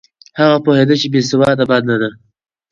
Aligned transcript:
هغه 0.39 0.57
پوهېده 0.65 0.95
چې 1.01 1.07
بې 1.13 1.21
سوادي 1.29 1.65
بده 1.71 1.95
ده. 2.01 2.09